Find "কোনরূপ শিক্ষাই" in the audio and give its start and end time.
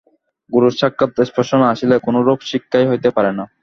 2.05-2.89